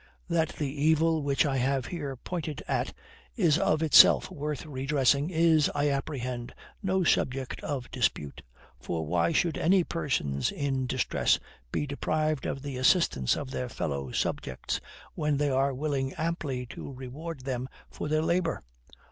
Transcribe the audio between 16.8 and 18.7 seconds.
reward them for their labor?